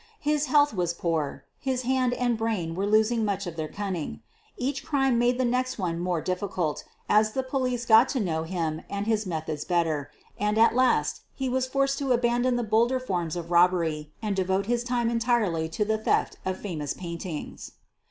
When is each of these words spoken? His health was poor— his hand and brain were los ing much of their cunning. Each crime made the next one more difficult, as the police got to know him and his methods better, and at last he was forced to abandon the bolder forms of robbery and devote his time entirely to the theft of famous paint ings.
His 0.21 0.47
health 0.47 0.73
was 0.73 0.95
poor— 0.95 1.45
his 1.59 1.83
hand 1.83 2.13
and 2.15 2.35
brain 2.35 2.73
were 2.73 2.87
los 2.87 3.11
ing 3.11 3.23
much 3.23 3.45
of 3.45 3.55
their 3.55 3.67
cunning. 3.67 4.21
Each 4.57 4.83
crime 4.83 5.19
made 5.19 5.37
the 5.37 5.45
next 5.45 5.77
one 5.77 5.99
more 5.99 6.21
difficult, 6.23 6.83
as 7.07 7.33
the 7.33 7.43
police 7.43 7.85
got 7.85 8.09
to 8.09 8.19
know 8.19 8.41
him 8.41 8.81
and 8.89 9.05
his 9.05 9.27
methods 9.27 9.63
better, 9.63 10.09
and 10.39 10.57
at 10.57 10.73
last 10.73 11.21
he 11.35 11.49
was 11.49 11.67
forced 11.67 11.99
to 11.99 12.13
abandon 12.13 12.55
the 12.55 12.63
bolder 12.63 12.99
forms 12.99 13.35
of 13.35 13.51
robbery 13.51 14.11
and 14.23 14.35
devote 14.35 14.65
his 14.65 14.83
time 14.83 15.07
entirely 15.11 15.69
to 15.69 15.85
the 15.85 15.99
theft 15.99 16.37
of 16.45 16.59
famous 16.59 16.93
paint 16.95 17.23
ings. 17.27 17.73